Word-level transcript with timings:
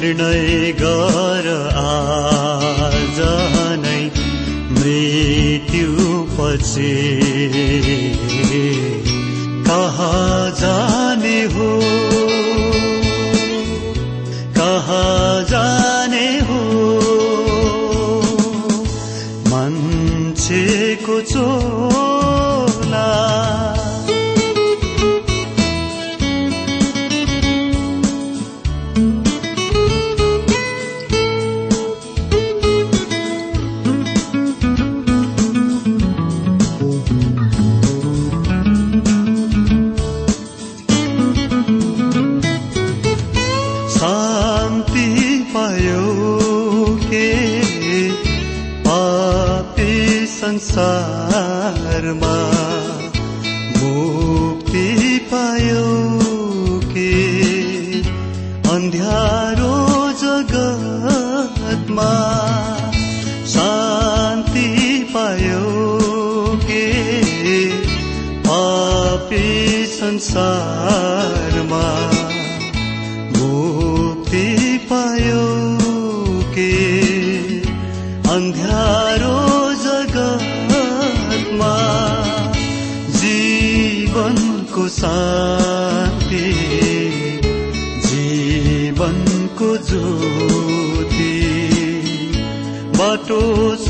निर्णय 0.00 0.72
गर 0.80 1.46
आज 1.80 3.18
नै 3.82 3.98
मृत्यु 4.72 5.90
पछि 6.36 7.19
संसारमा 50.50 52.36
मुक्ति 53.78 55.18
पायो 55.34 55.84
के? 56.84 57.12
अन्ध्यारो 58.70 60.12
जगतमा 60.12 62.12
शान्ति 63.46 64.68
पायो 65.14 65.64
के? 66.64 66.86
पापी 68.40 69.86
संसारमा 69.86 70.79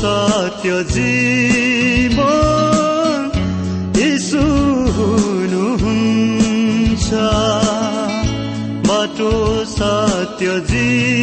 सत्य 0.00 0.72
जीवन 0.92 2.24
यीशु 3.98 4.44
हुनुहुन्छ 4.96 7.10
बाटो 8.88 9.32
सत्य 9.76 10.48
जीवन 10.72 11.19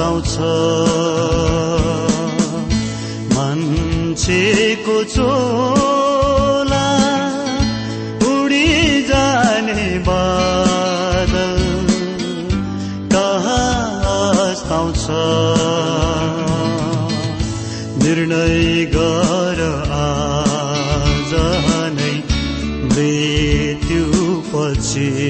सताउँछ 0.00 0.36
मान्छेको 3.36 4.96
चोला 5.14 6.86
उडी 8.30 8.68
जाने 9.10 9.84
बादल 10.08 11.52
कहाँ 13.12 14.32
हस्ताउँछ 14.38 15.04
निर्णय 18.02 18.84
गर 18.96 19.60
आज 20.00 21.32
नै 21.98 22.12
मृत्यु 22.88 24.04
पछि 24.52 25.29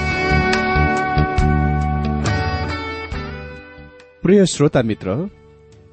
प्रिय 4.31 4.45
श्रोता 4.45 4.81
मित्र 4.81 5.13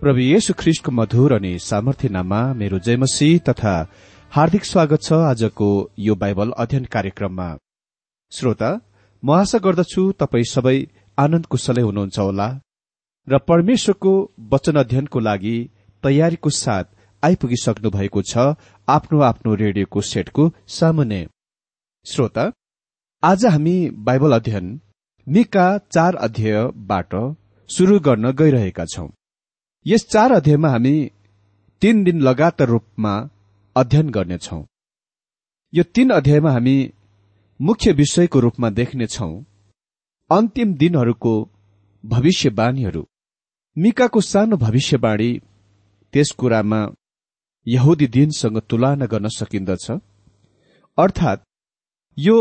प्रभु 0.00 0.20
येशु 0.20 0.52
ख्रिष्टको 0.58 0.90
मधुर 0.92 1.32
अनि 1.32 1.50
सामर्थ्य 1.58 2.08
नाममा 2.08 2.42
मेरो 2.54 2.78
जयमसी 2.78 3.38
तथा 3.38 3.72
हार्दिक 4.32 4.64
स्वागत 4.64 5.02
छ 5.02 5.12
आजको 5.22 5.70
यो 5.98 6.14
बाइबल 6.14 6.50
अध्ययन 6.56 6.84
कार्यक्रममा। 6.92 7.46
श्रोता 8.32 8.68
म 9.22 9.32
आशा 9.32 9.58
गर्दछु 9.64 10.04
तपाई 10.20 10.44
सबै 10.50 10.74
आनन्द 11.18 11.46
कुशलै 11.46 11.82
हुनुहुन्छ 11.82 12.18
होला 12.18 12.46
र 13.28 13.40
परमेश्वरको 13.48 14.12
वचन 14.52 14.76
अध्ययनको 14.76 15.20
लागि 15.20 15.56
तयारीको 16.02 16.54
साथ 16.58 16.94
आइपुगिसक्नु 17.22 17.94
भएको 17.98 18.22
छ 18.24 18.46
आफ्नो 18.88 19.20
आफ्नो 19.30 19.56
रेडियोको 19.64 20.04
सेटको 20.10 20.48
सामुन्ने 20.76 21.20
श्रोता 22.06 22.46
आज 23.22 23.46
हामी 23.48 23.76
बाइबल 24.04 24.40
अध्ययन 24.40 24.72
मिका 25.26 25.68
चार 25.90 26.22
अध्यायबाट 26.28 27.20
शुरू 27.70 28.00
गर्न 28.00 28.30
गइरहेका 28.32 28.84
छौं। 28.84 29.08
यस 29.86 30.06
चार 30.08 30.32
अध्यायमा 30.32 30.68
हामी 30.68 31.10
तीन 31.80 32.04
दिन 32.04 32.20
लगातार 32.20 32.68
रूपमा 32.68 33.28
अध्ययन 33.76 34.10
गर्नेछौ। 34.10 34.64
यो 35.74 35.82
तीन 35.82 36.10
अध्यायमा 36.10 36.50
हामी 36.50 36.92
मुख्य 37.60 37.92
विषयको 37.92 38.40
रूपमा 38.40 38.70
देख्नेछौ 38.70 39.44
अन्तिम 40.30 40.74
दिनहरूको 40.74 41.34
भविष्यवाणीहरू। 42.04 43.04
मिकाको 43.78 44.20
सानो 44.20 44.56
भविष्यवाणी 44.56 45.30
त्यस 46.12 46.30
कुरामा 46.30 46.80
यहुदी 47.66 48.06
दिनसँग 48.06 48.58
तुलना 48.60 49.06
गर्न 49.06 49.28
सकिन्दछ। 49.28 49.90
अर्थात् 50.98 51.44
यो 52.18 52.38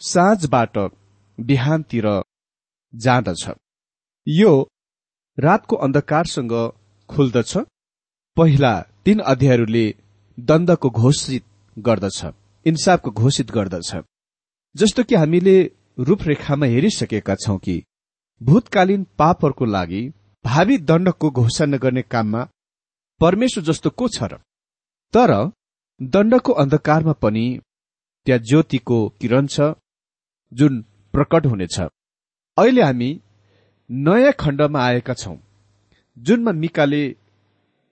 साँझबाट 0.00 0.78
बिहानतिर 1.40 2.22
जाँदछ। 2.94 3.50
यो 4.26 4.52
रातको 5.38 5.76
अन्धकारसँग 5.76 6.52
खुल्दछ। 7.10 7.56
पहिला 8.36 8.70
तीन 9.04 9.18
अध्यायहरूले 9.22 9.84
दण्डको 10.38 10.90
घोषित 10.90 11.44
गर्दछ 11.76 12.24
इन्साफको 12.66 13.10
घोषित 13.10 13.50
गर्दछ। 13.50 13.90
जस्तो 14.74 15.02
कि 15.04 15.14
हामीले 15.14 15.56
रूपरेखामा 15.98 16.66
हेरिसकेका 16.66 17.34
छौं 17.34 17.56
कि 17.58 17.76
भूतकालीन 18.40 19.04
पापहरूको 19.18 19.64
लागि 19.64 20.02
भावी 20.44 20.78
दण्डको 20.90 21.30
घोषणा 21.30 21.76
गर्ने 21.76 22.02
काममा 22.02 22.42
परमेश्वर 23.20 23.64
जस्तो 23.64 23.90
को 23.90 24.08
छ 24.08 24.22
र? 24.22 24.38
तर 25.14 25.30
दण्डको 26.00 26.52
अन्धकारमा 26.52 27.12
पनि 27.22 27.46
त्यहाँ 28.26 28.40
ज्योतिको 28.42 28.98
किरण 29.20 29.46
छ 29.46 29.72
जुन 30.52 30.82
प्रकट 31.14 31.46
हुनेछ। 31.46 31.80
अहिले 31.80 32.82
हामी 32.82 33.10
नयाँ 33.90 34.32
खण्डमा 34.40 34.80
आएका 34.82 35.14
छौं 35.14 35.36
जुनमा 36.16 36.52
मिकाले 36.52 37.02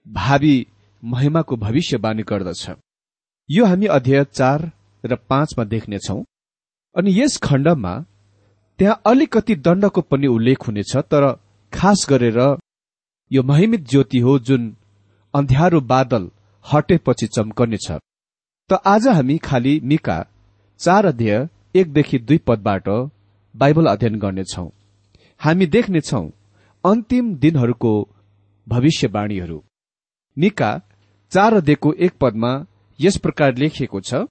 भावी 0.07 0.55
महिमाको 1.03 1.55
भविष्यवाणी 1.55 2.23
गर्दछ। 2.23 2.69
यो 3.49 3.65
हामी 3.65 3.85
अध्याय 3.87 4.23
चार 4.33 4.71
र 5.03 5.15
पाँचमा 5.29 5.63
देख्नेछौ। 5.63 6.17
अनि 6.95 7.11
यस 7.19 7.37
खण्डमा 7.43 7.93
त्यहाँ 8.79 9.01
अलिकति 9.05 9.55
दण्डको 9.57 10.01
पनि 10.01 10.27
उल्लेख 10.27 10.67
हुनेछ 10.67 10.95
तर 11.11 11.31
खास 11.73 12.05
गरेर 12.09 12.39
यो 13.31 13.43
महिमित 13.43 13.87
ज्योति 13.89 14.19
हो 14.19 14.37
जुन 14.39 14.75
अन्ध्यारो 15.33 15.81
बादल 15.83 16.29
हटेपछि 16.65 17.27
चम्कनेछ। 17.27 17.91
त 18.69 18.81
आज 18.85 19.07
हामी 19.07 19.37
खालि 19.37 19.79
मिका 19.83 20.23
चार 20.79 21.05
अध्याय 21.05 21.47
एकदेखि 21.79 22.17
दुई 22.19 22.37
पदबाट 22.47 22.89
बाइबल 23.55 23.85
अध्ययन 23.87 24.19
गर्नेछौं। 24.19 24.69
हामी 25.41 25.65
देख्नेछौ 25.67 26.23
अन्तिम 26.83 27.25
दिनहरूको 27.35 27.93
भविष्यवाणीहरू। 28.67 29.59
निका 30.37 30.69
चार 31.31 31.53
अध्ययको 31.53 31.93
एक 32.05 32.13
पदमा 32.21 32.51
यस 32.99 33.17
प्रकार 33.17 33.55
लेखिएको 33.55 33.99
छ 34.01 34.25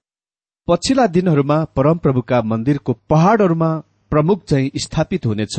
पछिल्ला 0.67 1.05
दिनहरूमा 1.07 1.57
परमप्रभुका 1.75 2.41
मन्दिरको 2.41 2.93
पहाड़हरूमा 3.09 3.71
प्रमुख 4.11 4.43
चाहिँ 4.45 4.71
स्थापित 4.77 5.25
हुनेछ 5.25 5.55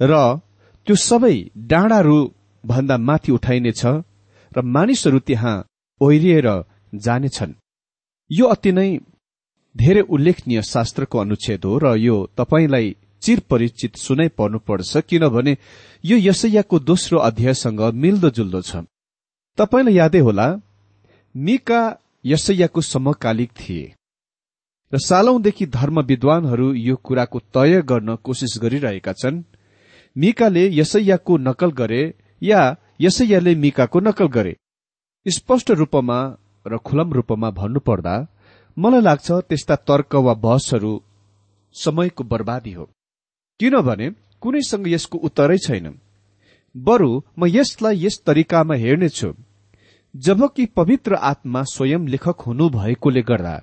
र 0.00 0.12
त्यो 0.86 0.94
सबै 1.00 1.36
डाँडाहरू 1.70 2.18
भन्दा 2.64 2.96
माथि 2.98 3.32
उठाइनेछ 3.32 3.82
र 4.52 4.62
मानिसहरू 4.74 5.18
त्यहाँ 5.18 5.54
ओहिरिएर 6.00 6.48
जानेछन्। 6.94 7.52
यो 8.30 8.46
अति 8.46 8.72
नै 8.72 8.90
धेरै 9.74 10.02
उल्लेखनीय 10.14 10.62
शास्त्रको 10.62 11.18
अनुच्छेद 11.18 11.64
हो 11.64 11.78
र 11.78 11.96
यो 11.98 12.16
तपाईँलाई 12.36 12.88
चिर 13.22 13.40
परिचित 13.50 13.96
सुनै 13.96 14.28
पर्नुपर्छ 14.38 14.96
किनभने 15.08 15.56
यो 16.04 16.16
यसैयाको 16.18 16.78
दोस्रो 16.80 17.18
अध्यायसँग 17.18 17.80
मिल्दोजुल्दो 17.94 18.60
छ। 18.60 18.84
तपाईँलाई 19.58 19.94
यादै 19.94 20.18
होला 20.18 20.46
मिका 21.34 21.80
यसैयाको 22.24 22.80
समकालिक 22.80 23.50
थिए 23.52 23.86
र 24.92 24.98
सालौंदेखि 24.98 25.66
धर्म 25.66 26.00
विद्वानहरू 26.02 26.72
यो 26.74 26.96
कुराको 26.96 27.38
तय 27.54 27.82
गर्न 27.82 28.16
कोसिस 28.24 28.58
गरिरहेका 28.62 29.12
छन्। 29.12 29.42
मिकाले 30.16 30.64
यसैयाको 30.70 31.36
नकल 31.38 31.70
गरे 31.70 32.02
या 32.42 32.60
यसैयाले 33.00 33.54
मिकाको 33.54 34.00
नकल 34.00 34.28
गरे? 34.28 34.56
स्पष्ट 35.26 35.70
रूपमा 35.70 36.18
र 36.66 36.78
खुलम 36.78 37.12
रूपमा 37.12 37.50
भन्नुपर्दा 37.50 38.14
मलाई 38.76 39.00
लाग्छ 39.00 39.30
त्यस्ता 39.48 39.76
तर्क 39.88 40.14
वा 40.16 40.34
बहसहरू 40.36 40.92
समयको 41.74 42.24
बर्बादी 42.24 42.72
हो। 42.72 42.90
किनभने 43.60 44.10
कुनैसँग 44.40 44.88
यसको 44.88 45.18
उत्तरै 45.18 45.58
छैन? 45.58 45.86
बरु 46.76 47.10
म 47.38 47.46
यसलाई 47.46 48.04
यस 48.04 48.22
तरिकामा 48.26 48.74
हेर्नेछु। 48.74 49.32
जबकि 50.16 50.66
पवित्र 50.66 51.14
आत्मा 51.14 51.62
स्वयं 51.62 52.06
लेखक 52.08 52.40
हुनु 52.40 52.68
भएकोले 52.70 53.22
गर्दा 53.22 53.54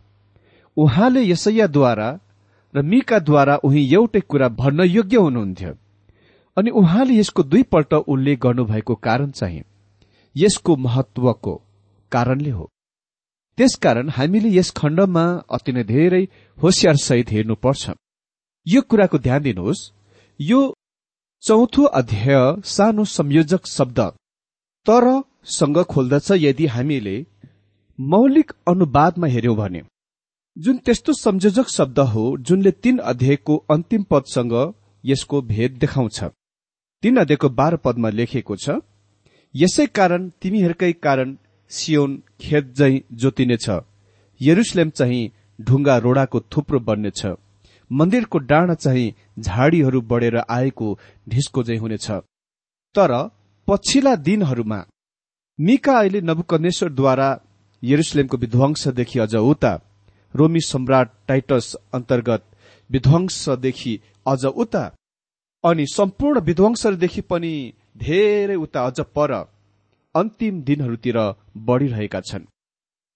उहाँले 0.77 1.21
यसैयाद्वारा 1.23 2.09
र 2.75 2.81
मिकाद्वारा 2.81 3.55
उही 3.55 3.81
एउटै 3.93 4.19
कुरा 4.19 4.47
भन्न 4.49 4.83
योग्य 4.83 5.17
हुनुहुन्थ्यो। 5.17 5.73
अनि 6.57 6.69
उहाँले 6.69 7.13
यसको 7.13 7.43
दुईपल्ट 7.43 7.93
उल्लेख 7.93 8.39
गर्नुभएको 8.39 8.95
कारण 8.95 9.31
चाहिँ 9.31 9.63
यसको 10.35 10.75
महत्वको 10.75 11.61
कारणले 12.11 12.49
हो। 12.49 12.69
त्यसकारण 13.57 14.09
हामीले 14.09 14.49
यस 14.57 14.71
खण्डमा 14.71 15.25
अति 15.51 15.71
नै 15.71 15.83
धेरै 15.83 16.27
होसियार 16.57 16.95
सहित 16.95 17.31
हेर्नुपर्छ। 17.31 17.89
यो 18.67 18.81
कुराको 18.81 19.17
ध्यान 19.17 19.41
दिनुहोस्। 19.41 19.81
यो 20.39 20.59
चौथो 21.43 21.83
अध्याय 21.99 22.35
सानो 22.65 23.03
संयोजक 23.07 23.67
शब्द। 23.67 23.99
तर 24.85 25.05
सँग 25.49 25.77
खोल्दछ 25.83 26.31
यदि 26.37 26.65
हामीले 26.67 27.15
मौलिक 27.99 28.51
अनुवादमा 28.67 29.27
हेर्यौं 29.27 29.55
भने 29.55 29.81
जुन 30.57 30.77
त्यस्तो 30.85 31.13
संयोजक 31.15 31.69
शब्द 31.69 31.99
हो 32.11 32.25
जुनले 32.39 32.71
तीन 32.83 32.97
अध्यायको 33.05 33.55
अन्तिम 33.69 34.03
पदसँग 34.11 34.53
यसको 35.03 35.41
भेद 35.53 35.77
देखाउँछ। 35.79 36.19
तीन 37.03 37.17
अध्यायको 37.17 37.49
बाह्र 37.51 37.75
पदमा 37.85 38.09
लेखिएको 38.09 38.55
छ 38.57 38.79
यसै 39.55 39.85
कारण 39.95 40.29
तिमीहरूकै 40.41 40.91
कारण 40.99 41.35
सियोन 41.71 42.21
खेत 42.41 42.73
जै 42.77 42.93
जोतिनेछ 43.15 43.69
यरुसलेम 44.41 44.89
चाहिँ 44.91 45.31
ढुङ्गा 45.59 45.97
रोडाको 45.97 46.39
थुप्रो 46.51 46.79
बन्नेछ। 46.81 47.21
मन्दिरको 47.91 48.37
डाँडा 48.49 48.73
चाहिँ 48.75 49.13
झाडीहरू 49.39 50.01
बढेर 50.01 50.37
आएको 50.49 50.87
ढिस्को 51.29 51.63
जै 51.63 51.77
हुनेछ। 51.77 52.07
तर 52.95 53.11
पछिल्ला 53.67 54.15
दिनहरूमा 54.27 54.79
मिका 55.59 55.97
अहिले 55.99 56.21
नबुकनेश्वरद्वारा 56.21 57.29
यरुसलेमको 57.83 58.37
विध्वंसदेखि 58.37 59.19
अझ 59.19 59.35
उता 59.35 59.73
रोमी 60.33 60.61
सम्राट 60.61 61.09
टाइटस 61.27 61.75
अन्तर्गत 61.93 62.43
विध्वंसदेखि 62.89 63.93
अझ 64.25 64.43
उता 64.55 64.83
अनि 65.63 65.85
सम्पूर्ण 65.93 66.39
विध्वंसहरूदेखि 66.39 67.21
पनि 67.21 67.53
धेरै 67.97 68.55
उता 68.55 68.85
अझ 68.85 68.99
पर 69.15 69.31
अन्तिम 70.15 70.61
दिनहरूतिर 70.61 71.17
बढ़िरहेका 71.65 72.21
छन्। 72.21 72.45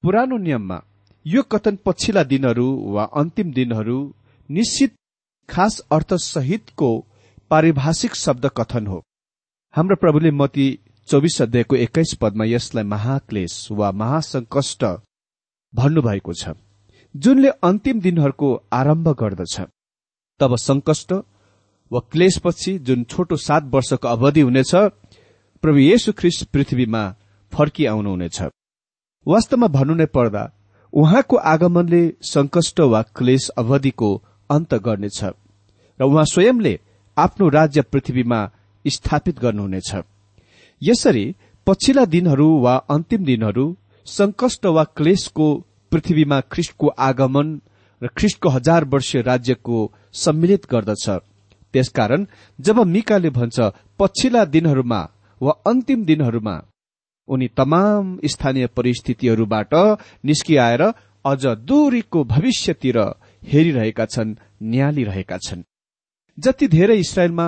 पुरानो 0.03 0.37
नियममा 0.37 0.77
यो 1.25 1.41
कथन 1.43 1.77
पछिल्ला 1.85 2.23
दिनहरू 2.23 2.67
वा 2.93 3.03
अन्तिम 3.13 3.51
दिनहरू 3.51 3.97
निश्चित 4.51 4.93
खास 5.49 5.79
अर्थसहितको 5.91 6.89
पारिभाषिक 7.51 8.15
शब्द 8.15 8.45
कथन 8.57 8.87
हो। 8.87 9.03
हाम्रो 9.73 9.95
प्रभुले 9.95 10.31
मती 10.33 10.67
चौबिस 11.07 11.41
अध्यायको 11.41 11.75
एक्काइस 11.75 12.13
पदमा 12.21 12.45
यसलाई 12.45 12.83
महाक्लेश 12.85 13.55
वा 13.71 13.91
महासंकष्ट 13.91 14.83
भन्नुभएको 15.73 16.33
छ 16.33 16.53
जुनले 17.15 17.49
अन्तिम 17.63 17.99
दिनहरूको 18.01 18.53
आरम्भ 18.73 19.07
गर्दछ। 19.19 19.59
तब 20.39 20.55
संकष्ट 20.57 21.13
वा 21.91 21.99
क्लेशपछि 22.11 22.77
जुन 22.79 23.03
छोटो 23.03 23.35
सात 23.37 23.63
वर्षको 23.73 24.07
अवधि 24.07 24.41
हुनेछ 24.41 24.71
प्रभु 25.63 25.77
येशु 25.79 26.13
ख्रिस्ट 26.17 26.45
पृथ्वीमा 26.53 27.03
फर्किआउनुहुनेछ 27.53 28.41
वास्तवमा 29.25 29.67
भन्नु 29.67 29.93
नै 29.93 30.05
पर्दा 30.15 30.43
उहाँको 30.93 31.37
आगमनले 31.47 32.01
संकष्ट 32.25 32.79
वा 32.91 33.01
क्लेश 33.15 33.47
अवधिको 33.57 34.11
अन्त 34.51 34.73
गर्नेछ 34.85 35.19
र 35.99 36.03
उहाँ 36.03 36.25
स्वयंले 36.25 36.73
आफ्नो 37.17 37.47
राज्य 37.49 37.81
पृथ्वीमा 37.91 38.39
स्थापित 38.85 39.39
गर्नुहुनेछ। 39.39 39.91
यसरी 40.81 41.25
पछिल्ला 41.67 42.05
दिनहरू 42.05 42.47
वा 42.61 42.75
अन्तिम 42.89 43.25
दिनहरू 43.25 43.65
संकष्ट 44.07 44.65
वा 44.67 44.83
क्लेशको 44.97 45.47
पृथ्वीमा 45.91 46.39
ख्रिष्टको 46.51 46.87
आगमन 46.99 47.47
र 48.01 48.07
ख्रिष्टको 48.17 48.49
हजार 48.49 48.85
वर्षीय 48.85 49.21
राज्यको 49.21 49.77
सम्मिलित 50.13 50.65
गर्दछ। 50.71 51.05
त्यसकारण 51.73 52.25
जब 52.59 52.79
मिकाले 52.87 53.29
भन्छ 53.29 53.59
पछिल्ला 53.99 54.43
दिनहरूमा 54.45 55.01
वा 55.41 55.51
अन्तिम 55.67 56.03
दिनहरूमा 56.05 56.55
उनी 57.27 57.47
तमाम 57.57 58.17
स्थानीय 58.25 58.67
परिस्थितिहरूबाट 58.77 59.73
निस्किआएर 60.25 60.81
अझ 61.25 61.43
दूरीको 61.69 62.23
भविष्यतिर 62.25 62.97
हेरिरहेका 63.43 64.05
छन् 64.05 64.35
न्यालिरहेका 64.63 65.37
छन्। 65.37 65.63
जति 66.37 66.67
धेरै 66.67 66.97
इसरायलमा 66.99 67.47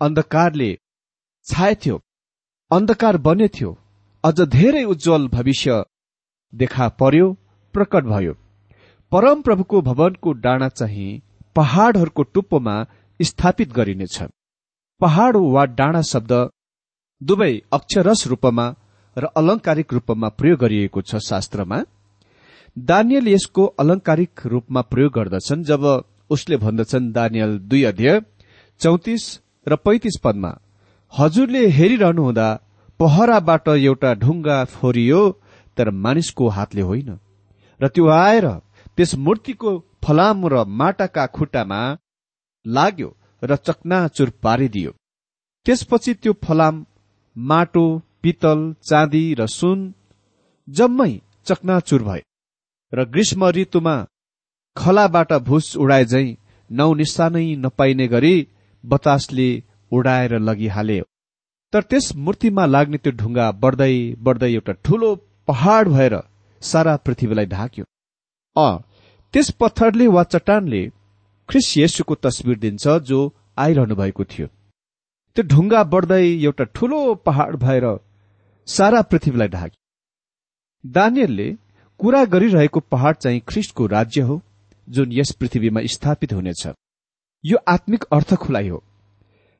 अन्धकारले 0.00 0.70
छाएथ्यो 1.46 1.96
अन्धकार 2.70 3.16
बनेथ्यो 3.18 3.70
अझ 4.24 4.40
धेरै 4.40 4.84
उज्जवल 4.84 5.28
भविष्य 5.28 5.84
देखा 6.52 6.88
पर्यो 7.00 7.26
प्रकट 7.74 8.04
भयो। 8.04 8.34
परम 9.12 9.42
प्रभुको 9.42 9.80
भवनको 9.82 10.32
डाँडा 10.44 10.68
चाहिँ 10.70 11.20
पहाड़हरूको 11.56 12.22
टुप्पोमा 12.24 12.76
स्थापित 13.20 13.72
गरिनेछ। 13.72 14.16
पहाड़ 15.00 15.36
वा 15.36 15.64
डाँडा 15.78 16.02
शब्द 16.02 16.32
दुवै 17.20 17.52
अक्षरस 17.72 18.26
रूपमा 18.26 18.66
र 19.16 19.24
अलंकारिक 19.36 19.92
रूपमा 19.92 20.28
प्रयोग 20.28 20.58
गरिएको 20.60 21.02
छ 21.02 21.16
शास्त्रमा। 21.22 21.78
दानियल 22.76 23.28
यसको 23.28 23.64
अलंकारिक 23.80 24.46
रूपमा 24.46 24.80
प्रयोग 24.82 25.12
गर्दछन् 25.12 25.64
जब 25.64 25.84
उसले 26.30 26.56
भन्दछन् 26.56 27.12
दानियल 27.12 27.58
दुई 27.70 27.82
अध्यय 27.84 28.20
चौतिस 28.80 29.24
र 29.68 29.76
पैतिस 29.76 30.16
पदमा 30.24 30.50
हजुरले 31.12 31.66
हेरिरहनुहुँदा 31.68 32.48
पहराबाट 33.00 33.68
एउटा 33.68 34.12
ढुङ्गा 34.14 34.58
फोरियो 34.72 35.20
तर 35.76 35.90
मानिसको 36.04 36.48
हातले 36.48 36.82
होइन। 36.82 37.10
र 37.80 37.88
त्यो 37.88 38.08
आएर 38.08 38.46
त्यस 38.96 39.14
मूर्तिको 39.24 39.70
फलाम 40.04 40.46
र 40.46 40.64
माटाका 40.80 41.26
खुट्टामा 41.36 41.80
लाग्यो 42.66 43.10
र 43.42 43.56
चकनाचुर 43.66 44.30
पारिदियो। 44.42 44.92
त्यसपछि 45.66 46.14
त्यो 46.14 46.32
फलाम 46.44 46.84
माटो 47.36 47.86
पितल 48.22 48.60
चाँदी 48.82 49.24
र 49.38 49.46
सुन 49.48 49.78
जम्मै 50.68 51.12
चकनाचुर 51.46 52.02
भए। 52.02 52.22
र 52.98 53.04
ग्रीष्म 53.14 53.48
ऋतुमा 53.56 53.96
खलाबाट 54.76 55.32
भुस 55.48 55.66
उडाए 55.82 56.04
झै 56.12 56.26
नौ 56.70 56.88
निशानै 57.00 57.46
नपाइने 57.64 58.06
गरी 58.14 58.34
बतासले 58.84 59.48
उडाएर 59.92 60.32
लगिहाले। 60.48 61.00
तर 61.72 61.82
त्यस 61.90 62.06
मूर्तिमा 62.24 62.64
लाग्ने 62.74 62.98
त्यो 63.04 63.12
ढुङ्गा 63.20 63.46
बढ्दै 63.62 63.94
बढ्दै 64.26 64.50
एउटा 64.54 64.72
ठूलो 64.84 65.08
पहाड़ 65.48 65.88
भएर 65.88 66.14
सारा 66.62 66.94
पृथ्वीलाई 67.06 67.46
ढाक्यो। 67.54 67.84
अ 68.56 68.68
त्यस 69.34 69.50
पत्थरले 69.60 70.06
वा 70.16 70.22
चट्टानले 70.32 70.82
ख्रिस 71.48 71.68
येसुको 71.78 72.14
तस्विर 72.24 72.58
दिन्छ 72.64 72.84
जो 73.08 73.18
आइरहनु 73.64 73.94
भएको 74.02 74.24
थियो। 74.32 74.46
त्यो 75.36 75.42
ढुङ्गा 75.52 75.82
बढ्दै 75.92 76.24
एउटा 76.48 76.64
ठूलो 76.76 76.98
पहाड़ 77.26 77.56
भएर 77.64 77.86
सारा 78.68 79.00
पृथ्वीलाई 79.10 79.48
ढाक्यो। 79.56 79.80
दानियलले 80.84 81.48
कुरा 81.98 82.24
गरिरहेको 82.24 82.80
पहाड़ 82.80 83.14
चाहिँ 83.14 83.40
ख्रिस्टको 83.48 83.86
राज्य 83.86 84.20
हो 84.20 84.40
जुन 84.88 85.12
यस 85.12 85.30
पृथ्वीमा 85.32 85.80
स्थापित 85.84 86.32
हुनेछ। 86.32 86.66
यो 87.44 87.58
आत्मिक 87.68 88.04
अर्थ 88.12 88.34
खुलाइ 88.34 88.68
हो। 88.68 88.82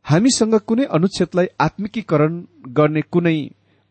हामीसँग 0.05 0.55
कुनै 0.61 0.85
अनुच्छेदलाई 0.85 1.47
आत्मिकीकरण 1.61 2.45
गर्ने 2.69 3.03
कुनै 3.03 3.37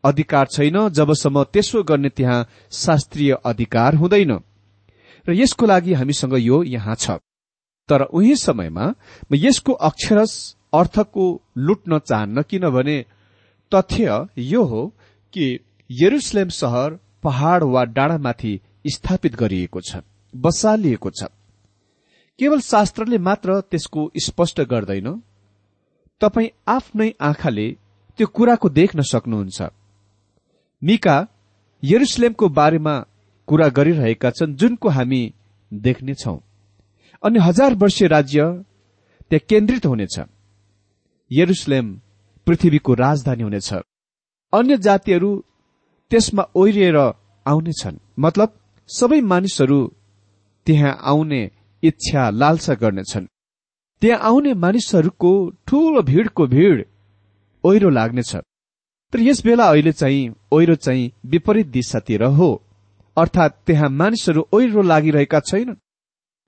अधिकार 0.03 0.47
छैन 0.47 0.89
जबसम्म 0.89 1.43
त्यसो 1.43 1.83
गर्ने 1.83 2.09
त्यहाँ 2.09 2.47
शास्त्रीय 2.71 3.31
अधिकार 3.45 3.95
हुँदैन। 3.95 4.31
र 5.25 5.33
यसको 5.33 5.65
लागि 5.65 5.93
हामीसँग 5.93 6.33
यो 6.33 6.63
यहाँ 6.63 6.95
छ। 6.95 7.17
तर 7.89 8.01
उही 8.01 8.35
समयमा 8.35 8.85
म 9.31 9.35
यसको 9.35 9.73
अक्षरस 9.73 10.33
अर्थको 10.73 11.25
लुट्न 11.57 11.99
चाहन्न 11.99 12.41
किनभने 12.41 13.05
तथ्य 13.71 14.27
यो 14.37 14.63
हो 14.63 14.85
कि 15.33 15.59
यरुसलेम 15.89 16.49
सहर 16.49 16.99
पहाड़ 17.23 17.63
वा 17.63 17.83
डाँडामाथि 17.87 18.59
स्थापित 18.85 19.35
गरिएको 19.35 19.81
छ 19.81 20.01
बसालिएको 20.33 21.09
छ। 21.09 21.23
केवल 22.39 22.59
शास्त्रले 22.61 23.17
मात्र 23.17 23.59
त्यसको 23.61 24.01
स्पष्ट 24.17 24.61
गर्दैन। 24.61 25.07
तपाई 26.21 26.47
आफ्नै 26.67 27.09
आँखाले 27.21 27.67
त्यो 28.19 28.27
कुराको 28.27 28.69
देख्न 28.69 29.01
सक्नुहुन्छ। 29.01 29.61
मिका 30.81 31.17
यरुसलेमको 31.83 32.49
बारेमा 32.49 32.95
कुरा 33.47 33.67
गरिरहेका 33.69 34.29
छन् 34.29 34.55
जुनको 34.55 34.89
हामी 34.89 35.21
देख्नेछौ 35.71 36.35
अनि 37.23 37.39
हजार 37.39 37.73
वर्षीय 37.73 38.07
राज्य 38.07 38.39
त्यहाँ 39.29 39.45
केन्द्रित 39.49 39.85
हुनेछ। 39.85 40.19
यरुसलेम 41.31 41.87
पृथ्वीको 42.47 42.93
राजधानी 42.93 43.43
हुनेछ। 43.43 43.73
अन्य 44.53 44.77
जातिहरू 44.77 45.29
त्यसमा 46.13 46.43
ओहिरिएर 46.55 46.97
आउनेछन्। 47.45 47.97
मतलब 48.19 48.49
सबै 48.89 49.19
मानिसहरू 49.21 49.79
त्यहाँ 50.67 50.97
आउने 51.01 51.39
इच्छा 51.83 52.29
लालसा 52.29 52.73
गर्नेछन्। 52.73 53.25
त्यहाँ 54.01 54.19
आउने 54.19 54.53
मानिसहरूको 54.53 55.31
ठूलो 55.67 56.01
भीड़को 56.01 56.45
भीड़ 56.47 56.81
ओहिरो 57.63 57.89
लाग्नेछ। 57.89 58.35
तर 59.13 59.19
यस 59.19 59.43
बेला 59.45 59.65
अहिले 59.69 59.91
चाहिँ 59.91 60.33
ओहिरो 60.51 60.75
चाहिँ 60.75 61.11
विपरीत 61.25 61.67
दिशातिर 61.67 62.23
हो। 62.23 62.49
अर्थात् 63.17 63.65
त्यहाँ 63.65 63.89
मानिसहरू 63.89 64.47
ओहिरो 64.53 64.81
लागिरहेका 64.81 65.39
छैनन्। 65.39 65.81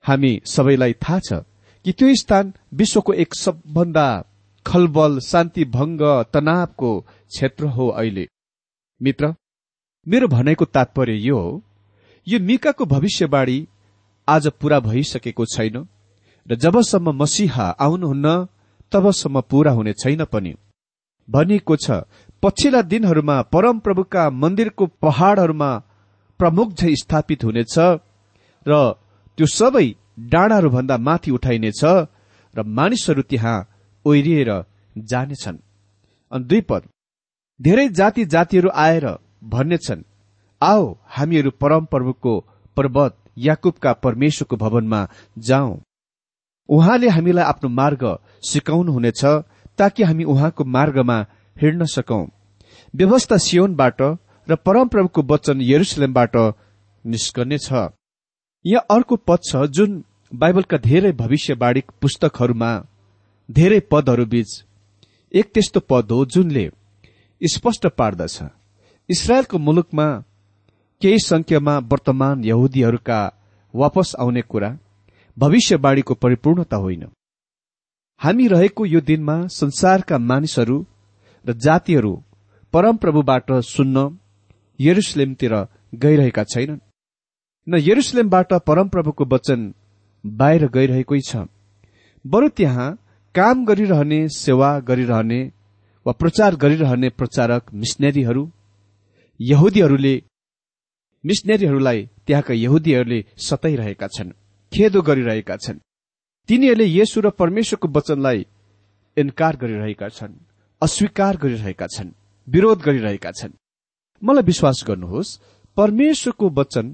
हामी 0.05 0.41
सबैलाई 0.45 0.93
थाहा 0.93 1.19
छ 1.19 1.41
कि 1.85 1.91
त्यो 1.91 2.13
स्थान 2.15 2.53
विश्वको 2.73 3.13
एक 3.13 3.35
सबभन्दा 3.35 4.07
खलबल 4.65 5.19
शान्ति 5.19 5.65
भंग 5.65 6.01
तनावको 6.33 6.99
क्षेत्र 6.99 7.65
हो 7.65 7.87
अहिले। 7.87 8.27
मित्र 9.01 9.33
मेरो 10.07 10.27
भनाइको 10.27 10.65
तात्पर्य 10.65 11.13
यो 11.19 11.37
हो 11.39 11.61
यो 12.27 12.39
मिकाको 12.39 12.85
भविष्यवाणी 12.85 13.57
आज 14.27 14.47
पूरा 14.61 14.79
भइसकेको 14.79 15.45
छैन 15.45 15.77
र 16.45 16.55
जबसम्म 16.55 17.11
मसिहा 17.21 17.65
आउनुहुन्न 17.85 18.27
तबसम्म 18.91 19.41
पूरा 19.41 19.71
हुने 19.71 19.93
छैन 19.93 20.23
पनि। 20.25 20.53
भनिएको 21.27 21.75
छ 21.75 21.91
पछिल्ला 22.43 22.81
दिनहरूमा 22.81 23.41
परमप्रभुका 23.53 24.29
मन्दिरको 24.41 24.85
पहाड़हरूमा 25.01 25.71
प्रमुख 26.39 26.73
झै 26.73 26.93
स्थापित 26.95 27.43
हुनेछ 27.43 27.75
र 28.65 28.73
त्यो 29.37 29.47
सबै 29.49 29.87
डाँडाहरूभन्दा 30.31 30.97
माथि 30.97 31.31
उठाइनेछ 31.31 31.81
र 32.55 32.63
मानिसहरू 32.77 33.21
त्यहाँ 33.21 33.57
ओहिरिएर 34.05 34.51
जानेछन्। 34.95 35.57
अनि 36.31 36.45
दुई 36.45 36.61
पद। 36.69 36.81
धेरै 37.59 37.87
जाति 37.89 38.25
जातिहरू 38.25 38.69
आएर 38.85 39.05
भन्नेछन् 39.45 40.03
आओ 40.61 40.83
हामीहरू 41.15 41.51
परमप्रभुको 41.61 42.33
पर्वत 42.77 43.17
याकुबका 43.37 43.93
परमेश्वरको 44.05 44.55
भवनमा 44.57 45.07
जाउँ 45.47 45.79
उहाँले 46.69 47.09
हामीलाई 47.09 47.45
आफ्नो 47.45 47.69
मार्ग 47.71 48.03
सिकाउनुहुनेछ 48.43 49.23
ताकि 49.77 50.03
हामी 50.03 50.23
उहाँको 50.23 50.63
मार्गमा 50.75 51.17
हिँड्न 51.55 51.85
सकौं। 51.85 52.25
व्यवस्था 52.93 53.37
सियोनबाट 53.37 54.01
र 54.47 54.55
परमप्रभुको 54.65 55.21
वचन 55.31 55.61
यरुसलेमबाट 55.61 56.35
निस्कनेछ। 57.05 57.69
यहाँ 58.65 58.85
अर्को 58.91 59.15
पद 59.27 59.39
छ 59.43 59.65
जुन 59.75 60.03
बाइबलका 60.31 60.77
धेरै 60.79 61.11
भविष्यवाणी 61.21 61.81
पुस्तकहरूमा 62.01 62.71
धेरै 63.49 63.79
पदहरू 63.91 64.25
बीच 64.25 64.49
एक 65.31 65.51
त्यस्तो 65.53 65.79
पद 65.89 66.11
हो 66.11 66.25
जुनले 66.25 66.69
स्पष्ट 67.41 67.87
पार्दछ। 67.97 68.41
इसरायलको 69.09 69.57
मुलुकमा 69.57 70.07
केही 71.01 71.19
संख्यामा 71.21 71.77
वर्तमान 71.91 72.43
यहुदीहरूका 72.43 73.19
वापस 73.73 74.15
आउने 74.19 74.41
कुरा 74.41 74.69
भविष्यवाणीको 75.37 76.13
परिपूर्णता 76.13 76.77
होइन। 76.77 77.03
हामी 78.21 78.47
रहेको 78.47 78.85
यो 78.85 79.01
दिनमा 79.01 79.35
संसारका 79.51 80.17
मानिसहरू 80.29 80.77
र 81.45 81.53
जातिहरू 81.65 82.13
परमप्रभुबाट 82.73 83.51
सुन्न 83.65 83.97
यरुसलेमतिर 84.79 85.53
गइरहेका 85.93 86.43
छैनन् 86.43 86.79
न 87.67 87.81
यरुसलेमबाट 87.81 88.53
परमप्रभुको 88.67 89.25
वचन 89.33 89.73
बाहिर 90.23 90.67
गइरहेकै 90.67 91.19
छ। 91.21 91.45
बरु 92.25 92.47
त्यहाँ 92.57 92.89
काम 93.35 93.65
गरिरहने 93.65 94.19
सेवा 94.33 94.69
गरिरहने 94.79 95.39
वा 96.05 96.11
प्रचार 96.21 96.55
गरिरहने 96.55 97.09
प्रचारक 97.19 97.73
मिसनेरीहरू 97.73 98.43
यहुदीहरूले 99.39 100.15
मिसनेरीहरूलाई 101.23 101.99
त्यहाँका 102.27 102.53
यहुदीहरूले 102.53 103.19
सताइरहेका 103.37 104.07
छन् 104.07 104.31
खेदो 104.71 105.01
गरिरहेका 105.01 105.55
छन्। 105.57 105.79
तिनीहरूले 106.49 106.85
येशु 106.85 107.21
र 107.21 107.29
परमेश्वरको 107.31 107.87
वचनलाई 107.87 108.45
इन्कार 109.17 109.55
गरिरहेका 109.57 110.09
छन् 110.09 110.33
अस्वीकार 110.81 111.37
गरिरहेका 111.37 111.87
छन् 111.87 112.15
विरोध 112.47 112.79
गरिरहेका 112.81 113.31
छन्। 113.31 113.57
मलाई 114.21 114.43
विश्वास 114.43 114.83
गर्नुहोस् 114.87 115.37
परमेश्वरको 115.77 116.49
वचन 116.49 116.85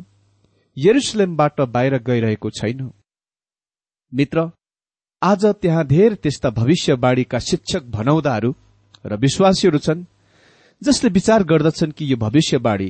यरुसलेमबाट 0.78 1.62
बाहिर 1.68 1.98
गइरहेको 2.00 2.50
छैन। 2.50 2.90
मित्र 4.12 4.50
आज 5.22 5.46
त्यहाँ 5.62 5.86
धेर 5.88 6.14
त्यस्ता 6.16 6.50
भविष्यवाणीका 6.50 7.40
शिक्षक 7.40 7.84
भनाउँदाहरू 7.90 8.52
र 9.06 9.16
विश्वासीहरू 9.16 9.78
छन् 9.78 10.06
जसले 10.82 11.10
विचार 11.10 11.44
गर्दछन् 11.44 11.92
कि 11.92 12.12
यो 12.12 12.18
भविष्यवाणी 12.18 12.90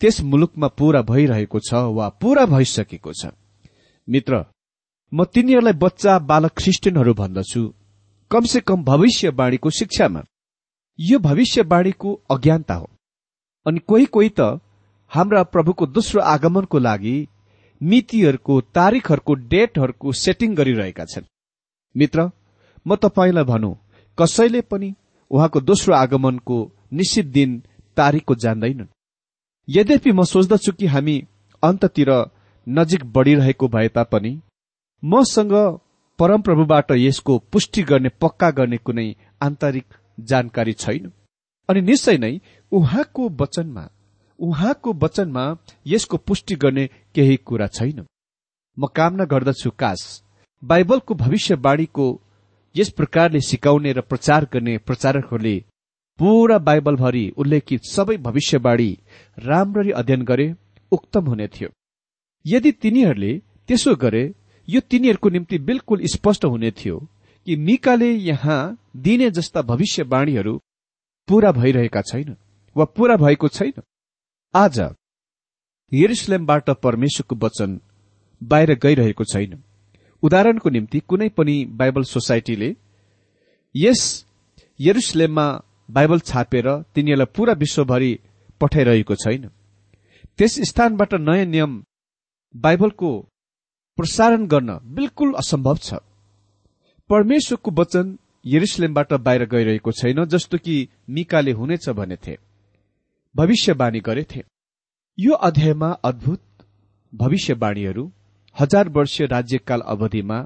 त्यस 0.00 0.20
मुलुकमा 0.20 0.68
पूरा 0.68 1.02
भइरहेको 1.02 1.58
छ 1.60 1.74
वा 1.96 2.08
पूरा 2.20 2.46
भइसकेको 2.46 3.12
छ। 3.12 3.30
मित्र 4.08 4.44
म 5.12 5.24
तिनीहरूलाई 5.24 5.72
बच्चा 5.72 6.18
बालक 6.18 6.52
क्रिस्चियनहरू 6.56 7.14
भन्दछु। 7.14 7.62
कमसे 8.30 8.60
कम 8.60 8.84
भविष्यवाणीको 8.84 9.70
शिक्षामा। 9.70 10.22
यो 10.98 11.18
भविष्यवाणीको 11.18 12.12
अज्ञानता 12.30 12.74
हो। 12.74 12.88
अनि 13.66 13.80
कोही 13.80 14.04
कोही 14.04 14.30
त 14.40 14.60
हाम्रा 15.10 15.42
प्रभुको 15.42 15.86
दोस्रो 15.86 16.20
आगमनको 16.22 16.78
लागि 16.78 17.16
मितिहरूको 17.80 18.60
तारिकहरूको 18.60 19.34
डेटहरूको 19.34 20.12
सेटिङ 20.12 20.54
गरिरहेका 20.54 21.04
छन्। 21.04 21.30
मित्र 21.96 22.30
म 22.86 22.96
तपाईँलाई 22.96 23.44
भनौँ 23.44 23.74
कसैले 24.18 24.60
पनि 24.60 24.94
उहाँको 25.30 25.60
दोस्रो 25.60 25.94
आगमनको 25.94 26.58
निश्चित 26.92 27.26
दिन 27.26 27.62
तारिकको 27.96 28.34
जान्दैनन्। 28.34 28.86
यद्यपि 29.68 30.12
म 30.12 30.24
सोच्दछु 30.24 30.72
कि 30.72 30.86
हामी 30.86 31.16
अन्ततिर 31.62 32.10
नजिक 32.66 33.04
बढ़िरहेको 33.12 33.68
भए 33.68 33.88
तापनि 33.88 34.32
मसँग 35.02 35.52
परमप्रभुबाट 36.18 36.90
यसको 36.90 37.38
पुष्टि 37.52 37.82
गर्ने 37.82 38.08
पक्का 38.20 38.50
गर्ने 38.50 38.76
कुनै 38.76 39.14
आन्तरिक 39.42 39.94
जानकारी 40.20 40.72
छैन। 40.74 41.12
अनि 41.68 41.80
निश्चय 41.80 42.18
नै 42.18 42.40
उहाँको 42.72 43.28
वचनमा 43.40 43.88
उहाँको 44.38 44.92
वचनमा 45.02 45.44
यसको 45.86 46.16
पुष्टि 46.16 46.54
गर्ने 46.54 46.86
केही 47.14 47.36
कुरा 47.36 47.66
छैन। 47.66 48.06
म 48.76 48.86
कामना 48.86 49.24
गर्दछु 49.24 49.70
काश 49.70 50.02
बाइबलको 50.62 51.14
भविष्यवाणीको 51.14 52.06
यस 52.74 52.90
प्रकारले 52.90 53.40
सिकाउने 53.40 53.92
र 53.92 54.00
प्रचार 54.00 54.48
गर्ने 54.52 54.76
प्रचारकहरूले 54.78 55.56
पूरा 56.18 56.58
बाइबलभरि 56.58 57.24
उल्लेखित 57.38 57.84
सबै 57.86 58.16
भविष्यवाणी 58.18 58.90
राम्ररी 59.38 59.90
अध्ययन 59.90 60.22
गरे 60.22 60.46
उक्तम 60.92 61.26
हुने 61.26 61.46
थियो। 61.48 61.68
यदि 62.44 62.72
तिनीहरूले 62.72 63.32
त्यसो 63.68 63.94
गरे 63.96 64.22
यो 64.68 64.80
तिनीहरूको 64.90 65.28
निम्ति 65.28 65.58
बिल्कुल 65.68 66.04
स्पष्ट 66.14 66.44
हुने 66.44 66.70
थियो 66.70 66.96
कि 67.46 67.56
मिकाले 67.58 68.10
यहाँ 68.12 68.60
दिने 68.96 69.30
जस्ता 69.30 69.62
भविष्यवाणीहरू 69.62 70.56
पूरा 71.28 71.52
भइरहेका 71.52 72.02
छैन 72.02 72.36
वा 72.76 72.84
पूरा 72.96 73.16
भएको 73.16 73.48
छैन। 73.48 73.82
आज 74.54 74.78
यरुसलेमबाट 75.92 76.70
परमेश्वरको 76.82 77.36
वचन 77.36 77.80
बाहिर 78.40 78.74
गइरहेको 78.82 79.24
छैन। 79.24 79.62
उदाहरणको 80.22 80.70
निम्ति 80.70 80.98
कुनै 81.08 81.28
पनि 81.28 81.54
बाइबल 81.78 82.02
सोसाइटीले 82.04 82.74
यस 83.74 84.02
यरुसलेममा 84.80 85.46
बाइबल 85.88 86.18
छापेर 86.20 86.66
तिनीहरूलाई 86.94 87.32
पूरा 87.36 87.52
विश्वभरि 87.54 88.12
पठाइरहेको 88.60 89.14
छैन। 89.14 89.48
त्यस 90.38 90.54
स्थानबाट 90.68 91.14
नयाँ 91.14 91.44
नियम 91.44 91.82
बाइबलको 92.54 93.10
प्रसारण 93.98 94.46
गर्न 94.46 94.78
बिल्कुल 94.94 95.32
असम्भव 95.34 95.76
छ। 95.76 95.94
परमेश्वरको 97.10 97.70
वचन 97.70 98.18
यरुसलेमबाट 98.46 99.12
बाहिर 99.12 99.44
गइरहेको 99.44 99.92
छैन 99.92 100.24
जस्तो 100.24 100.58
कि 100.58 100.76
मिकाले 101.08 101.52
हुनेछ 101.52 101.88
भनेथे। 101.90 102.36
भविष्यवाणी 103.34 104.00
गरेथे। 104.00 104.42
यो 105.18 105.34
अध्यायमा 105.34 105.90
अद्भुत 106.04 106.42
भविष्यवाणीहरू 107.12 108.10
हजार 108.56 108.88
वर्षीय 108.88 109.26
राज्यकाल 109.26 109.80
अवधिमा 109.80 110.38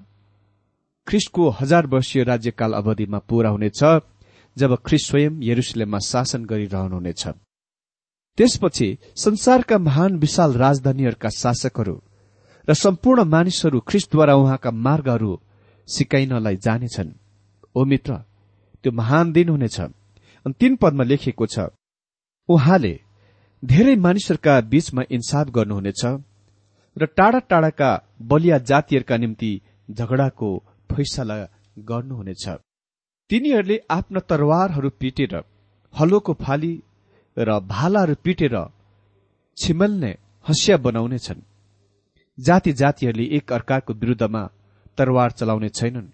ख्रिस्टको 1.07 1.49
हजार 1.51 1.87
वर्षीय 1.87 2.25
राज्यकाल 2.25 2.73
अवधिमा 2.73 3.19
पूरा 3.19 3.51
हुनेछ। 3.51 3.83
जब 4.57 4.71
ख्रिस्ट 4.87 5.07
स्वयं 5.11 5.33
यरुसलेममा 5.43 5.99
शासन 5.99 6.45
गरिरहनुहुनेछ। 6.45 7.23
त्यसपछि 8.39 8.89
संसारका 9.17 9.79
महान 9.79 10.17
विशाल 10.19 10.53
राजधानीहरूका 10.55 11.29
शासकहरू 11.43 11.97
र 12.69 12.75
सम्पूर्ण 12.75 13.25
मानिसहरू 13.25 13.79
ख्रिस्टद्वारा 13.89 14.35
उहाँका 14.35 14.71
मार्गहरू 14.87 15.33
सिकाइनलाई 15.89 16.57
जानेछन्। 16.57 17.11
ओ 17.75 17.85
मित्र 17.85 18.13
त्यो 18.83 18.93
महान 18.93 19.33
दिन 19.33 19.49
हुनेछ। 19.49 19.79
अनि 19.81 20.55
तीन 20.61 20.77
पदमा 20.77 21.05
लेखिएको 21.05 21.47
छ 21.47 21.57
उहाँले 22.49 22.95
धेरै 23.63 23.95
मानिसहरूका 23.97 24.55
बीचमा 24.73 25.03
इन्साफ 25.11 25.47
गर्नुहुनेछ 25.57 26.03
र 26.97 27.07
टाढा 27.17 27.39
टाढाका 27.51 27.91
बलिया 28.23 28.59
जातिहरूका 28.71 29.17
निम्ति 29.17 29.53
झगडाको 29.91 30.49
फैसला 30.91 31.37
गर्नुहुनेछ। 31.79 32.45
तिनीहरूले 33.31 33.77
आफ्ना 33.91 34.21
तरवारहरू 34.31 34.91
पिटेर 35.01 35.35
हलोको 35.95 36.33
फाली 36.43 36.73
र 37.37 37.59
भालाहरू 37.67 38.15
पिटेर 38.25 38.57
छिमल्ने 39.59 40.11
हँसिया 40.47 40.77
बनाउनेछन्। 40.77 41.41
जाति 42.39 42.73
जातिहरूले 42.73 43.25
एक 43.37 43.53
अर्काको 43.53 43.93
विरूद्धमा 43.93 44.43
तरवार 44.99 45.31
चलाउने 45.31 45.69
छैनन्। 45.69 46.09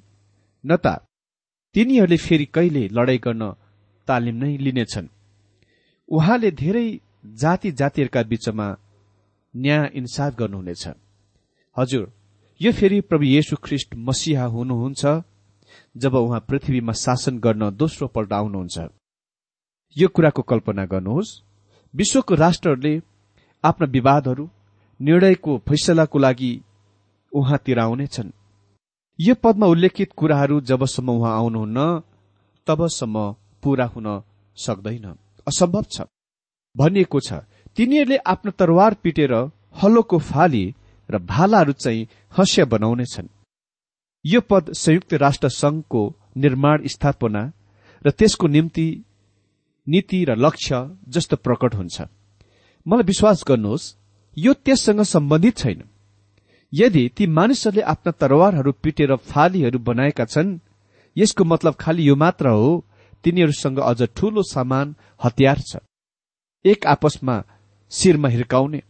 न 0.64 0.76
त 0.76 0.86
तिनीहरूले 1.74 2.16
फेरि 2.16 2.46
कहिले 2.54 2.82
लडाई 2.88 3.18
गर्न 3.18 3.42
तालिम 4.08 4.36
नै 4.42 4.56
लिनेछन्। 4.56 5.08
उहाँले 6.08 6.50
धेरै 6.62 6.86
जाति 7.42 7.70
जातिहरूका 7.70 8.22
बीचमा 8.22 8.66
न्याय 9.54 9.90
इन्साफ 9.94 10.30
गर्नुहुनेछ। 10.38 10.84
हजुर 11.76 12.04
यो 12.60 12.70
फेरि 12.72 13.00
प्रभु 13.00 13.24
येशु 13.26 13.56
ख्रिष्ट 13.56 13.90
मसिहा 13.98 14.44
हुनुहुन्छ। 14.44 15.04
जब 15.94 16.14
उहाँ 16.14 16.40
पृथ्वीमा 16.48 16.92
शासन 16.94 17.38
गर्न 17.38 17.70
दोस्रो 17.76 18.06
पल्ट 18.08 18.32
आउनुहुन्छ। 18.32 18.78
यो 19.96 20.08
कुराको 20.08 20.42
कल्पना 20.42 20.84
गर्नुहोस्। 20.86 21.30
विश्वको 21.94 22.34
राष्ट्रहरूले 22.34 22.94
आफ्ना 23.64 23.86
विवादहरू 23.86 24.48
निर्णयको 25.00 25.56
फैसलाको 25.68 26.18
लागि 26.18 26.52
उहाँतिर 27.32 27.78
आउनेछन्। 27.78 28.30
यो 29.18 29.34
पदमा 29.42 29.66
उल्लेखित 29.66 30.12
कुराहरू 30.16 30.60
जबसम्म 30.60 31.10
उहाँ 31.10 31.36
आउनुहुन्न 31.36 31.78
तबसम्म 32.66 33.16
पूरा 33.62 33.86
हुन 33.86 34.06
सक्दैन। 34.58 35.06
असम्भव 35.46 35.84
छ। 35.90 36.06
भनिएको 36.76 37.20
छ 37.20 37.32
तिनीहरूले 37.76 38.16
आफ्नो 38.26 38.50
तरवार 38.50 38.94
पिटेर 39.02 39.32
हलोको 39.82 40.18
फाली 40.20 40.64
र 41.08 41.18
भालाहरू 41.24 41.72
चाहिँ 41.74 42.08
हँस्य 42.32 42.64
बनाउनेछन्। 42.64 43.28
यो 44.26 44.40
पद 44.40 44.72
संयुक्त 44.72 45.14
राष्ट्र 45.14 45.48
संघको 45.48 46.16
निर्माण 46.36 46.86
स्थापना 46.86 47.52
र 48.06 48.10
त्यसको 48.10 48.46
निम्ति 48.46 49.04
नीति 49.88 50.24
र 50.24 50.36
लक्ष्य 50.36 50.96
जस्तो 51.08 51.36
प्रकट 51.36 51.74
हुन्छ। 51.74 52.02
मलाई 52.86 53.02
विश्वास 53.02 53.44
गर्नुहोस् 53.48 53.96
यो 54.38 54.52
त्यससँग 54.54 55.00
सम्बन्धित 55.00 55.56
छैन। 55.56 55.82
यदि 56.74 57.08
ती 57.16 57.26
मानिसहरूले 57.26 57.82
आफ्ना 57.82 58.12
तरवारहरू 58.12 58.72
पिटेर 58.72 59.16
फालीहरू 59.16 59.78
बनाएका 59.78 60.24
छन् 60.24 60.58
यसको 61.16 61.44
मतलब 61.44 61.74
खालि 61.74 62.08
यो 62.08 62.16
मात्र 62.16 62.48
हो 62.48 62.84
तिनीहरूसँग 63.24 63.78
अझ 63.78 64.02
ठूलो 64.02 64.42
सामान 64.42 64.94
हतियार 65.24 65.58
छ। 65.60 65.76
एक 66.64 66.86
आपसमा 66.86 67.44
शिरमा 67.90 68.28
हिर्काउने। 68.28 68.82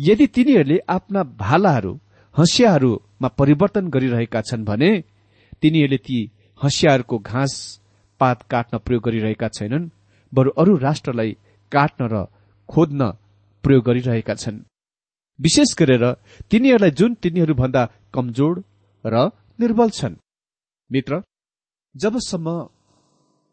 यदि 0.00 0.26
तिनीहरूले 0.26 0.78
आफ्ना 0.88 1.22
भालाहरू 1.22 2.00
हँसियाहरूमा 2.38 3.11
परिवर्तन 3.28 3.88
गरिरहेका 3.88 4.40
छन् 4.40 4.64
भने 4.64 4.90
तिनीहरूले 5.62 5.98
ती 5.98 6.18
हँसियाहरूको 6.60 7.18
घाँस 7.18 7.54
पात 8.20 8.42
काट्न 8.42 8.78
प्रयोग 8.78 9.02
गरिरहेका 9.02 9.48
छैनन् 9.48 9.90
बरु 10.32 10.50
अरू 10.50 10.76
राष्ट्रलाई 10.76 11.30
काट्न 11.72 12.08
र 12.12 12.24
खोज्न 12.68 13.10
प्रयोग 13.64 13.84
गरिरहेका 13.84 14.34
छन्। 14.34 14.64
विशेष 15.38 15.74
गरेर 15.78 16.04
तिनीहरूलाई 16.50 16.90
जुन 16.90 17.14
तिनीहरूभन्दा 17.14 17.82
कमजोर 18.14 18.64
र 19.04 19.30
निर्बल 19.60 19.90
छन्। 19.90 20.14
मित्र 20.90 21.22
जबसम्म 21.94 22.48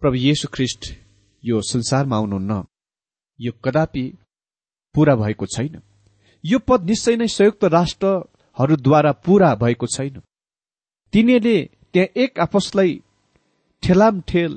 प्रभु 0.02 0.18
येशु 0.18 0.48
ख्रिष्ट 0.54 0.82
यो 1.44 1.62
संसारमा 1.62 2.16
आउनुहुन्न 2.18 2.64
यो 3.40 3.52
कदापि 3.64 4.06
पूरा 4.96 5.16
भएको 5.16 5.46
छैन। 5.46 5.82
यो 6.44 6.60
पद 6.60 6.84
निश्चय 6.84 7.16
नै 7.16 7.28
संयुक्त 7.28 7.66
राष्ट्रहरूद्वारा 8.60 9.12
पूरा 9.26 9.56
भएको 9.56 9.88
छैन। 9.88 10.22
तिनीहरूले 11.14 11.58
त्यहाँ 11.94 12.08
एक 12.16 12.40
आपसलाई 12.40 13.02
ठेलामठेल 13.84 14.54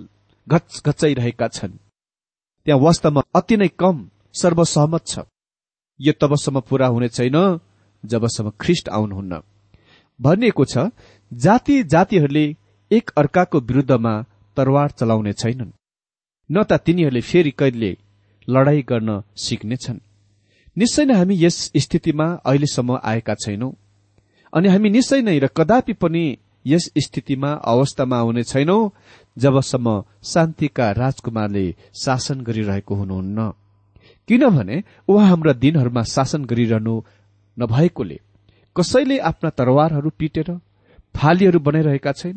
घचाइरहेका 0.47 1.49
छन्। 1.49 1.79
त्यहाँ 2.67 2.81
वास्तवमा 2.81 3.23
अति 3.35 3.57
नै 3.57 3.69
कम 3.79 4.09
सर्वसहमत 4.35 5.07
छ। 5.07 5.19
यो 6.01 6.13
तबसम्म 6.21 6.61
पूरा 6.61 6.87
हुने 6.87 7.09
छैन 7.09 7.39
जबसम्म 8.05 8.51
ख्रिष्ट 8.61 8.89
आउनुहुन्न। 8.89 9.43
भनिएको 10.21 10.65
छ 10.65 10.91
जाति 11.33 11.83
जातिहरूले 11.85 12.47
एक 12.91 13.11
अर्काको 13.17 13.61
विरूद्धमा 13.61 14.15
तरवार 14.57 14.91
चलाउने 14.91 15.33
छैनन्। 15.33 15.71
न 16.51 16.63
त 16.63 16.73
तिनीहरूले 16.87 17.21
फेरि 17.21 17.51
कहिले 17.51 17.97
लडाई 18.49 18.83
गर्न 18.83 19.23
सिक्नेछन्। 19.37 20.01
निश्चय 20.77 21.05
नै 21.05 21.15
हामी 21.15 21.35
यस 21.45 21.71
स्थितिमा 21.77 22.27
अहिलेसम्म 22.45 22.99
आएका 23.05 23.35
छैनौं। 23.35 23.73
अनि 24.53 24.69
हामी 24.69 24.91
निश्चय 24.91 25.21
नै 25.23 25.39
र 25.39 25.47
कदापि 25.57 25.93
पनि 25.93 26.25
यस 26.65 26.85
स्थितिमा 26.99 27.51
अवस्थामा 27.65 28.17
आउने 28.19 28.43
छैनौं 28.43 28.91
जबसम्म 29.37 30.03
शान्तिका 30.25 30.91
राजकुमारले 30.93 31.65
शासन 31.95 32.41
गरिरहेको 32.41 32.95
हुनुहुन्न। 32.95 33.53
किनभने 34.29 34.77
उहाँ 35.09 35.29
हाम्रा 35.29 35.53
दिनहरूमा 35.53 36.03
शासन 36.07 36.45
गरिरहनु 36.45 36.95
नभएकोले 37.57 38.19
कसैले 38.77 39.19
आफ्ना 39.31 39.51
तरवारहरू 39.51 40.11
पिटेर 40.19 40.49
फालीहरू 41.15 41.59
बनाइरहेका 41.59 42.13
छैन 42.13 42.37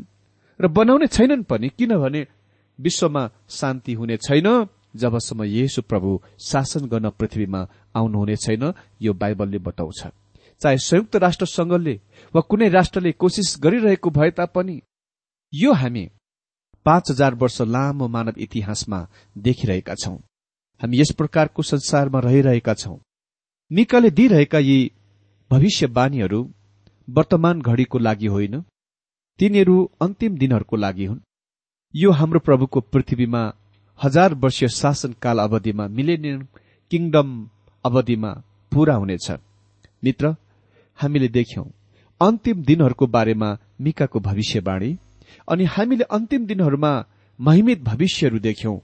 र 0.60 0.68
बनाउने 0.68 1.08
छैनन् 1.08 1.44
पनि 1.44 1.70
किनभने 1.78 2.26
विश्वमा 2.80 3.30
शान्ति 3.50 3.94
हुने 3.94 4.18
छैन 4.18 4.48
जबसम्म 4.96 5.44
येशु 5.44 5.82
प्रभु 5.82 6.20
शासन 6.42 6.86
गर्न 6.88 7.10
पृथ्वीमा 7.10 7.68
आउनुहुने 7.96 8.36
छैन 8.36 8.74
यो 9.02 9.14
बाइबलले 9.14 9.60
बताउँछ। 9.60 10.02
चाहे 10.62 10.78
संयुक्त 10.78 11.16
राष्ट्र 11.16 11.46
संघले 11.46 12.02
वा 12.36 12.42
कुनै 12.42 12.70
राष्ट्रले 12.70 13.12
कोसिस 13.12 13.56
गरिरहेको 13.60 14.10
भए 14.10 14.32
तापनि 14.32 14.80
यो 15.54 15.74
हामी 15.74 16.10
पाँच 16.86 17.12
हजार 17.12 17.36
वर्ष 17.36 17.62
लामो 17.62 18.08
मानव 18.08 18.34
इतिहासमा 18.38 19.00
देखिरहेका 19.38 19.96
छौं। 19.96 20.18
हामी 20.82 21.00
यस 21.00 21.12
प्रकारको 21.18 21.62
संसारमा 21.62 22.20
रहिरहेका 22.20 22.74
छौं। 22.74 22.98
मिकाले 23.72 24.10
दिइरहेका 24.10 24.60
यी 24.60 24.92
भविष्यवाणीहरू 25.52 26.42
वर्तमान 27.08 27.62
घड़ीको 27.62 27.98
लागि 28.00 28.28
होइन 28.28 28.62
तिनीहरू 29.40 29.92
अन्तिम 30.02 30.38
दिनहरूको 30.38 30.76
लागि 30.76 31.06
हुन्। 31.06 31.20
यो 31.96 32.12
हाम्रो 32.12 32.40
प्रभुको 32.40 32.80
पृथ्वीमा 32.82 33.42
हजार 34.04 34.34
वर्षीय 34.34 34.70
शासनकाल 34.70 35.40
अवधिमा 35.40 35.88
मिलेनियम 35.88 36.42
किङडम 36.92 37.30
अवधिमा 37.86 38.32
पूरा 38.72 38.96
हुनेछ। 38.96 39.32
मित्र 40.04 40.36
हामीले 41.00 41.28
देख्यौं। 41.28 41.66
अन्तिम 42.22 42.64
दिनहरूको 42.64 43.08
बारेमा 43.08 43.50
मिकाको 43.82 44.20
भविष्यवाणी 44.20 44.92
अनि 45.50 45.64
हामीले 45.66 46.04
अन्तिम 46.04 46.46
दिनहरूमा 46.46 46.94
महिमित 47.40 47.82
भविष्यहरू 47.84 48.40
देख्यौं 48.40 48.78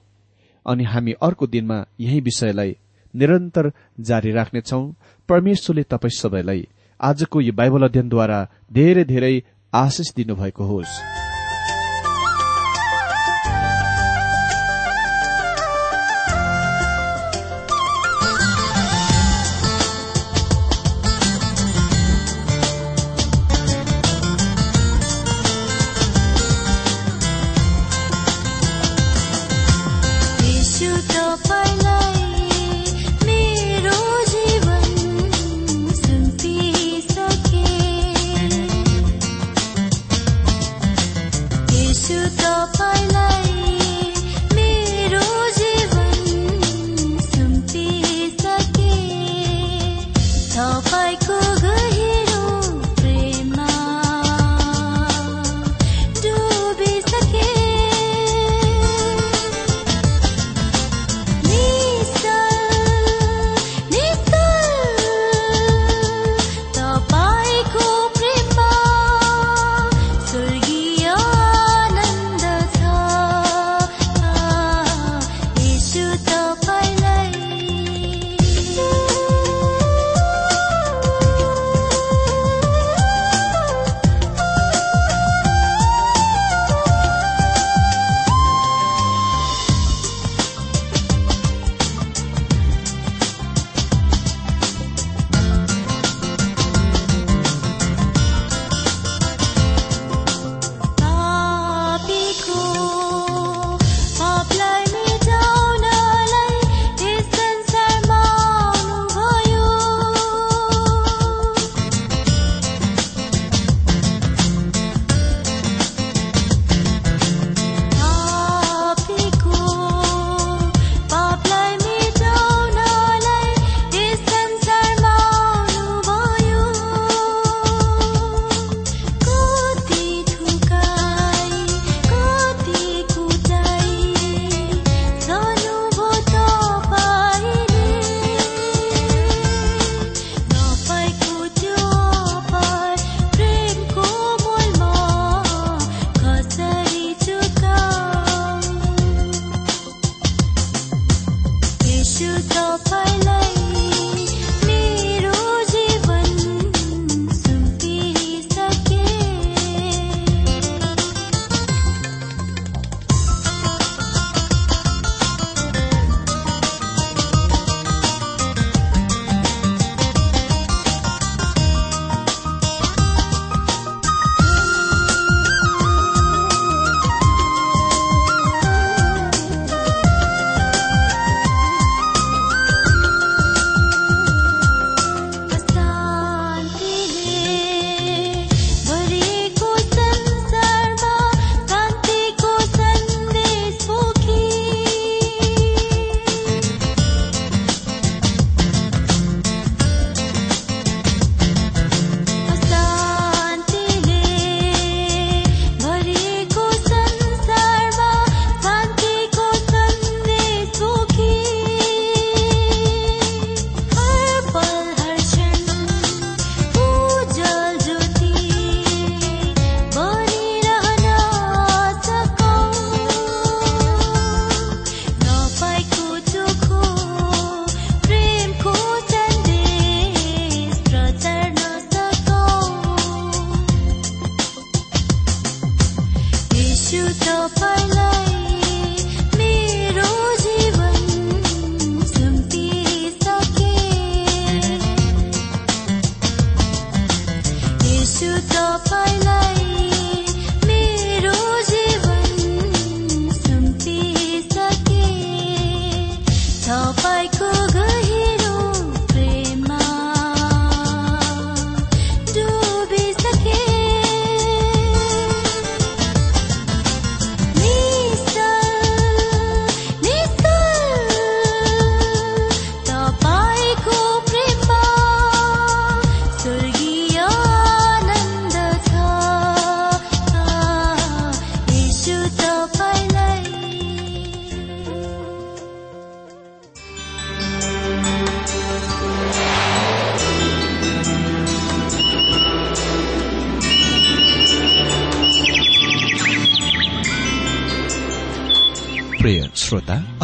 अनि 0.66 0.84
हामी 0.84 1.12
अर्को 1.22 1.46
दिनमा 1.46 1.84
यही 2.00 2.20
विषयलाई 2.20 2.76
निरन्तर 3.14 3.72
जारी 4.00 4.30
राख्नेछौ। 4.32 4.82
परमेश्वरले 5.28 5.82
तपाईँ 5.82 6.18
सबैलाई 6.18 6.68
आजको 7.00 7.40
यो 7.40 7.52
बाइबल 7.52 7.82
अध्ययनद्वारा 7.82 8.46
धेरै 8.72 9.04
धेरै 9.04 9.34
आशिष 9.72 10.14
दिनुभएको 10.14 10.64
होस्। 10.64 11.21